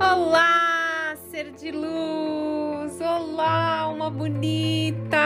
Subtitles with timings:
[0.00, 3.00] Olá, ser de luz!
[3.00, 5.18] Olá, uma bonita!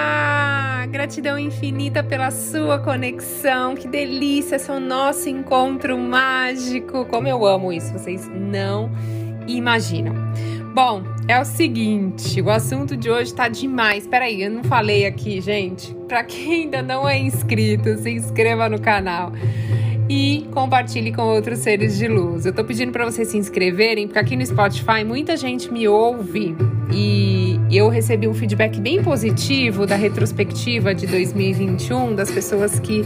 [0.90, 3.74] Gratidão infinita pela sua conexão.
[3.74, 7.04] Que delícia esse é o nosso encontro mágico.
[7.06, 8.90] Como eu amo isso, vocês não
[9.46, 10.14] imaginam.
[10.74, 14.06] Bom, é o seguinte, o assunto de hoje tá demais.
[14.06, 15.94] Peraí, eu não falei aqui, gente.
[16.08, 19.32] Para quem ainda não é inscrito, se inscreva no canal
[20.12, 22.44] e compartilhe com outros seres de luz.
[22.44, 26.54] Eu tô pedindo para vocês se inscreverem, porque aqui no Spotify muita gente me ouve
[26.92, 33.02] e eu recebi um feedback bem positivo da retrospectiva de 2021 das pessoas que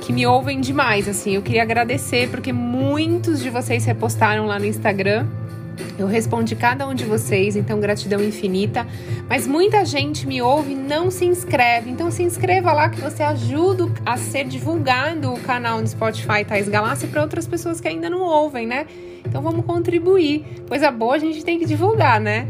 [0.00, 1.34] que me ouvem demais, assim.
[1.34, 5.26] Eu queria agradecer porque muitos de vocês repostaram lá no Instagram
[5.98, 8.86] eu respondi cada um de vocês, então gratidão infinita.
[9.28, 11.90] Mas muita gente me ouve e não se inscreve.
[11.90, 16.68] Então se inscreva lá que você ajuda a ser divulgado o canal no Spotify Thais
[16.68, 18.86] Galáxia para outras pessoas que ainda não ouvem, né?
[19.24, 20.44] Então vamos contribuir.
[20.68, 22.46] Coisa boa a gente tem que divulgar, né?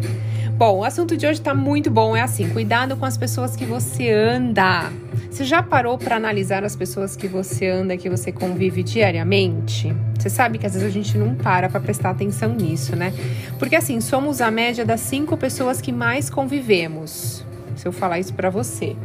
[0.56, 2.16] Bom, o assunto de hoje tá muito bom.
[2.16, 4.90] É assim: cuidado com as pessoas que você anda.
[5.30, 9.94] Você já parou para analisar as pessoas que você anda, que você convive diariamente?
[10.18, 13.12] Você sabe que às vezes a gente não para para prestar atenção nisso, né?
[13.58, 17.44] Porque assim, somos a média das cinco pessoas que mais convivemos.
[17.76, 18.96] Se eu falar isso para você,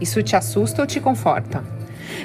[0.00, 1.64] isso te assusta ou te conforta?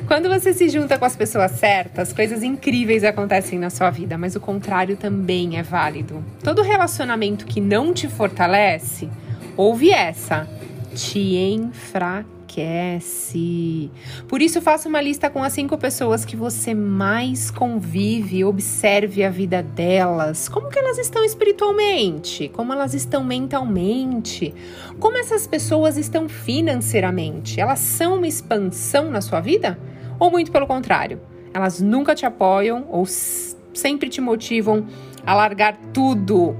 [0.07, 4.35] Quando você se junta com as pessoas certas, coisas incríveis acontecem na sua vida, mas
[4.35, 6.23] o contrário também é válido.
[6.43, 9.09] Todo relacionamento que não te fortalece,
[9.57, 10.47] ouve essa,
[10.93, 13.92] te enfraquece esquece.
[14.28, 19.30] Por isso, faça uma lista com as cinco pessoas que você mais convive, observe a
[19.30, 24.53] vida delas, como que elas estão espiritualmente, como elas estão mentalmente,
[25.00, 27.59] como essas pessoas estão financeiramente.
[27.59, 29.78] Elas são uma expansão na sua vida?
[30.17, 31.19] Ou muito pelo contrário?
[31.53, 34.86] Elas nunca te apoiam ou sempre te motivam
[35.25, 36.56] a largar tudo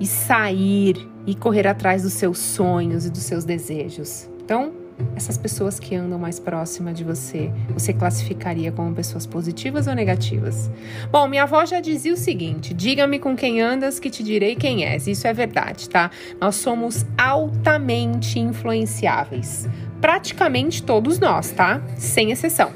[0.00, 4.28] e sair e correr atrás dos seus sonhos e dos seus desejos.
[4.42, 4.83] Então,
[5.16, 10.70] essas pessoas que andam mais próxima de você, você classificaria como pessoas positivas ou negativas?
[11.10, 14.84] Bom, minha avó já dizia o seguinte: diga-me com quem andas que te direi quem
[14.84, 15.06] és.
[15.06, 16.10] Isso é verdade, tá?
[16.40, 19.68] Nós somos altamente influenciáveis.
[20.00, 21.80] Praticamente todos nós, tá?
[21.96, 22.72] Sem exceção.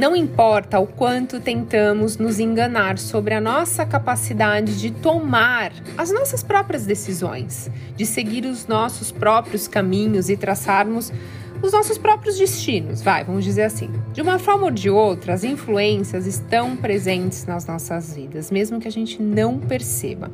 [0.00, 6.42] Não importa o quanto tentamos nos enganar sobre a nossa capacidade de tomar as nossas
[6.42, 11.12] próprias decisões, de seguir os nossos próprios caminhos e traçarmos
[11.62, 13.90] os nossos próprios destinos, vai, vamos dizer assim.
[14.12, 18.88] De uma forma ou de outra, as influências estão presentes nas nossas vidas, mesmo que
[18.88, 20.30] a gente não perceba.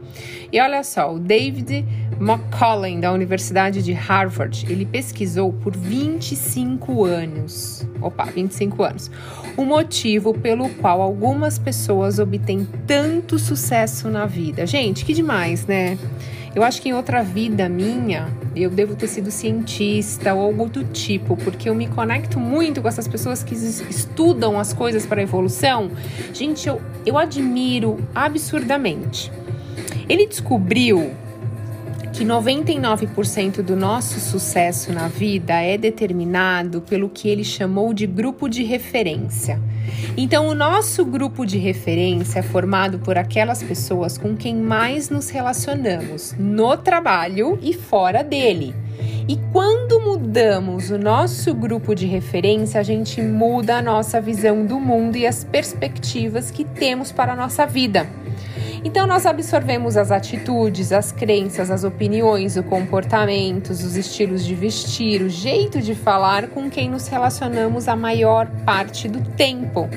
[0.52, 1.84] E olha só, o David
[2.20, 9.10] McCollum, da Universidade de Harvard, ele pesquisou por 25 anos, opa, 25 anos,
[9.56, 14.66] o motivo pelo qual algumas pessoas obtêm tanto sucesso na vida.
[14.66, 15.98] Gente, que demais, né?
[16.56, 20.84] Eu acho que em outra vida minha, eu devo ter sido cientista ou algo do
[20.84, 25.22] tipo, porque eu me conecto muito com essas pessoas que estudam as coisas para a
[25.22, 25.90] evolução.
[26.32, 29.30] Gente, eu, eu admiro absurdamente.
[30.08, 31.10] Ele descobriu
[32.16, 38.48] que 99% do nosso sucesso na vida é determinado pelo que ele chamou de grupo
[38.48, 39.60] de referência.
[40.16, 45.28] Então, o nosso grupo de referência é formado por aquelas pessoas com quem mais nos
[45.28, 48.74] relacionamos no trabalho e fora dele.
[49.28, 54.80] E quando mudamos o nosso grupo de referência, a gente muda a nossa visão do
[54.80, 58.08] mundo e as perspectivas que temos para a nossa vida.
[58.86, 65.22] Então, nós absorvemos as atitudes, as crenças, as opiniões, os comportamentos, os estilos de vestir,
[65.22, 69.90] o jeito de falar com quem nos relacionamos a maior parte do tempo.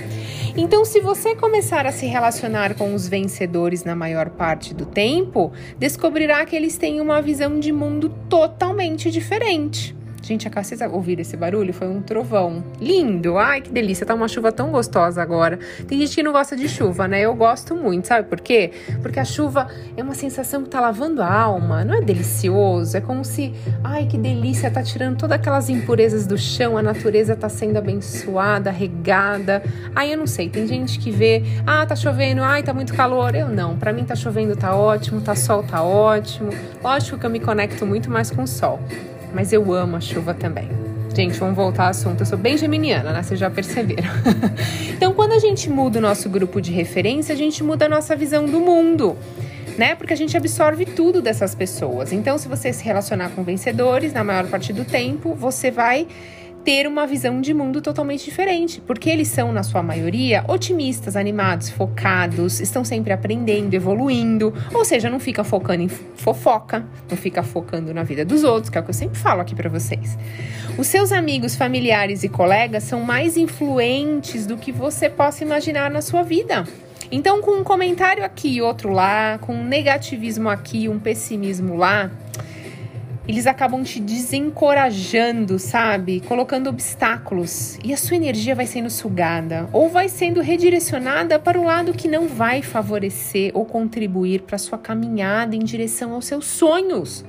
[0.58, 5.54] Então, se você começar a se relacionar com os vencedores na maior parte do tempo,
[5.78, 9.99] descobrirá que eles têm uma visão de mundo totalmente diferente.
[10.22, 11.74] Gente, a vocês ouviram esse barulho?
[11.74, 12.64] Foi um trovão.
[12.80, 13.38] Lindo!
[13.38, 14.06] Ai, que delícia!
[14.06, 15.58] Tá uma chuva tão gostosa agora.
[15.88, 17.22] Tem gente que não gosta de chuva, né?
[17.22, 18.72] Eu gosto muito, sabe por quê?
[19.02, 19.68] Porque a chuva
[19.98, 21.84] é uma sensação que tá lavando a alma.
[21.84, 22.96] Não é delicioso?
[22.96, 24.70] É como se, ai, que delícia!
[24.70, 29.64] Tá tirando todas aquelas impurezas do chão, a natureza tá sendo abençoada, regada.
[29.96, 30.50] Ai, eu não sei.
[30.50, 33.34] Tem gente que vê, ah, tá chovendo, ai, tá muito calor.
[33.34, 33.78] Eu não.
[33.78, 36.52] Para mim tá chovendo, tá ótimo, tá sol, tá ótimo.
[36.84, 38.80] Lógico que eu me conecto muito mais com o sol
[39.34, 40.70] mas eu amo a chuva também.
[41.16, 42.22] Gente, vamos voltar ao assunto.
[42.22, 43.24] Eu sou bem geminiana, né?
[43.24, 44.10] Vocês já perceberam.
[44.96, 48.16] então, quando a gente muda o nosso grupo de referência, a gente muda a nossa
[48.16, 49.18] visão do mundo.
[49.78, 49.96] Né?
[49.96, 52.12] Porque a gente absorve tudo dessas pessoas.
[52.12, 56.08] Então, se você se relacionar com vencedores na maior parte do tempo, você vai
[56.64, 61.70] ter uma visão de mundo totalmente diferente, porque eles são, na sua maioria, otimistas, animados,
[61.70, 67.94] focados, estão sempre aprendendo, evoluindo, ou seja, não fica focando em fofoca, não fica focando
[67.94, 70.18] na vida dos outros, que é o que eu sempre falo aqui para vocês.
[70.78, 76.02] Os seus amigos, familiares e colegas são mais influentes do que você possa imaginar na
[76.02, 76.66] sua vida.
[77.12, 82.12] Então, com um comentário aqui e outro lá, com um negativismo aqui, um pessimismo lá,
[83.30, 86.20] eles acabam te desencorajando, sabe?
[86.22, 87.78] Colocando obstáculos.
[87.84, 92.08] E a sua energia vai sendo sugada ou vai sendo redirecionada para o lado que
[92.08, 97.24] não vai favorecer ou contribuir para sua caminhada em direção aos seus sonhos.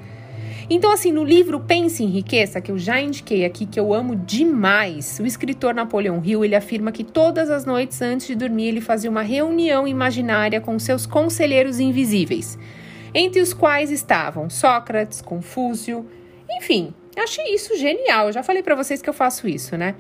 [0.71, 4.17] Então, assim, no livro Pense em Riqueza, que eu já indiquei aqui, que eu amo
[4.17, 8.81] demais, o escritor Napoleão Hill, ele afirma que todas as noites antes de dormir ele
[8.81, 12.59] fazia uma reunião imaginária com seus conselheiros invisíveis
[13.15, 16.09] entre os quais estavam Sócrates, Confúcio,
[16.51, 18.27] enfim, achei isso genial.
[18.27, 19.95] Eu já falei para vocês que eu faço isso, né?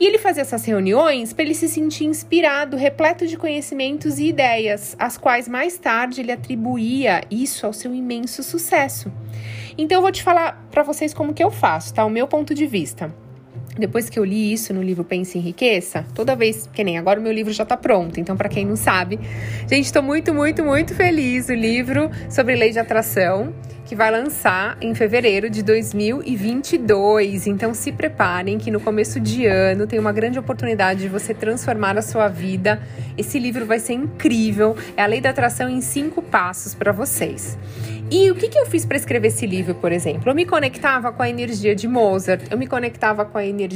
[0.00, 4.94] E ele fazia essas reuniões para ele se sentir inspirado, repleto de conhecimentos e ideias,
[4.98, 9.12] as quais mais tarde ele atribuía isso ao seu imenso sucesso.
[9.76, 12.04] Então eu vou te falar para vocês como que eu faço, tá?
[12.04, 13.12] O meu ponto de vista
[13.78, 17.20] depois que eu li isso no livro Pense em Riqueza, toda vez, que nem agora
[17.20, 19.18] o meu livro já tá pronto, então para quem não sabe,
[19.68, 21.48] gente, estou muito, muito, muito feliz.
[21.48, 23.54] O livro sobre lei de atração
[23.88, 27.46] que vai lançar em fevereiro de 2022.
[27.46, 31.96] Então se preparem que no começo de ano tem uma grande oportunidade de você transformar
[31.96, 32.82] a sua vida.
[33.16, 34.76] Esse livro vai ser incrível.
[34.94, 37.56] É a lei da atração em cinco passos para vocês.
[38.10, 40.30] E o que, que eu fiz para escrever esse livro, por exemplo?
[40.30, 43.67] Eu me conectava com a energia de Mozart, eu me conectava com a energia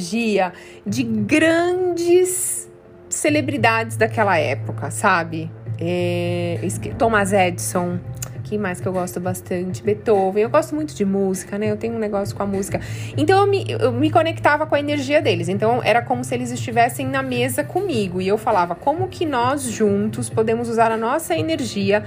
[0.86, 2.70] de grandes
[3.08, 5.50] celebridades daquela época, sabe?
[5.78, 6.58] É,
[6.98, 7.98] Thomas Edison,
[8.52, 9.82] quem mais que eu gosto bastante?
[9.82, 10.42] Beethoven.
[10.42, 11.70] Eu gosto muito de música, né?
[11.70, 12.80] Eu tenho um negócio com a música.
[13.16, 15.48] Então eu me, eu me conectava com a energia deles.
[15.48, 18.20] Então era como se eles estivessem na mesa comigo.
[18.20, 22.04] E eu falava como que nós juntos podemos usar a nossa energia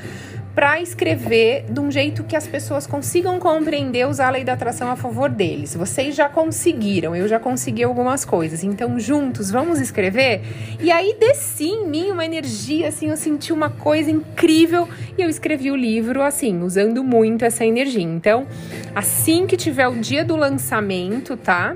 [0.55, 4.89] para escrever de um jeito que as pessoas consigam compreender, usar a lei da atração
[4.89, 5.75] a favor deles.
[5.75, 8.63] Vocês já conseguiram, eu já consegui algumas coisas.
[8.63, 10.41] Então, juntos, vamos escrever?
[10.79, 14.87] E aí desci em mim uma energia, assim, eu senti uma coisa incrível
[15.17, 18.03] e eu escrevi o livro, assim, usando muito essa energia.
[18.03, 18.47] Então,
[18.95, 21.75] assim que tiver o dia do lançamento, tá?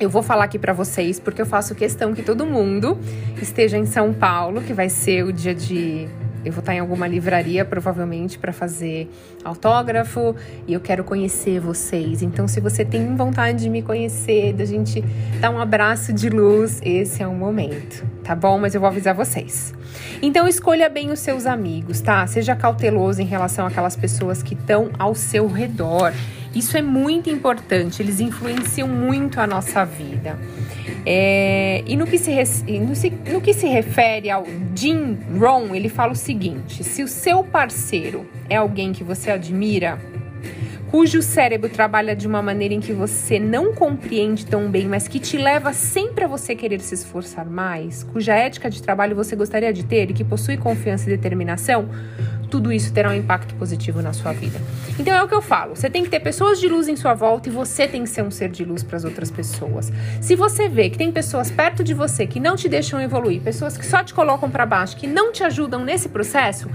[0.00, 2.98] Eu vou falar aqui para vocês porque eu faço questão que todo mundo
[3.40, 6.08] esteja em São Paulo, que vai ser o dia de
[6.44, 9.10] eu vou estar em alguma livraria provavelmente para fazer
[9.44, 10.34] autógrafo
[10.66, 12.22] e eu quero conhecer vocês.
[12.22, 15.02] Então, se você tem vontade de me conhecer, da gente
[15.40, 18.58] dar um abraço de luz, esse é o momento, tá bom?
[18.58, 19.74] Mas eu vou avisar vocês.
[20.20, 22.26] Então, escolha bem os seus amigos, tá?
[22.26, 26.12] Seja cauteloso em relação àquelas pessoas que estão ao seu redor.
[26.54, 30.38] Isso é muito importante, eles influenciam muito a nossa vida.
[31.04, 32.32] É, e no que, se,
[32.78, 34.44] no, no que se refere ao
[34.74, 39.98] Jim Rohn, ele fala o seguinte: se o seu parceiro é alguém que você admira,
[40.92, 45.18] cujo cérebro trabalha de uma maneira em que você não compreende tão bem, mas que
[45.18, 49.72] te leva sempre a você querer se esforçar mais, cuja ética de trabalho você gostaria
[49.72, 51.88] de ter e que possui confiança e determinação,
[52.50, 54.60] tudo isso terá um impacto positivo na sua vida.
[54.98, 57.14] Então é o que eu falo, você tem que ter pessoas de luz em sua
[57.14, 59.90] volta e você tem que ser um ser de luz para as outras pessoas.
[60.20, 63.78] Se você vê que tem pessoas perto de você que não te deixam evoluir, pessoas
[63.78, 66.68] que só te colocam para baixo, que não te ajudam nesse processo,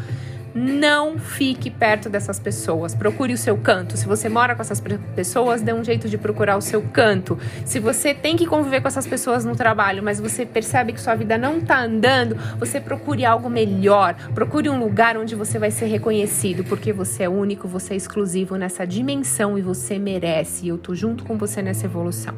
[0.58, 2.96] não fique perto dessas pessoas.
[2.96, 3.96] Procure o seu canto.
[3.96, 4.82] Se você mora com essas
[5.16, 7.38] pessoas, dê um jeito de procurar o seu canto.
[7.64, 11.14] Se você tem que conviver com essas pessoas no trabalho, mas você percebe que sua
[11.14, 14.16] vida não está andando, você procure algo melhor.
[14.34, 18.56] Procure um lugar onde você vai ser reconhecido, porque você é único, você é exclusivo
[18.56, 20.66] nessa dimensão e você merece.
[20.66, 22.34] E eu tô junto com você nessa evolução.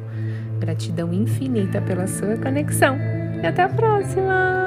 [0.58, 2.98] Gratidão infinita pela sua conexão.
[3.42, 4.59] E até a próxima!